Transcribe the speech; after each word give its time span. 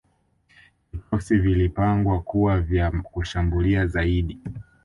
vikosi 0.93 1.37
vilipangwa 1.37 2.21
kuwa 2.21 2.61
vya 2.61 2.91
kushambulia 2.91 3.87
zaidi 3.87 4.39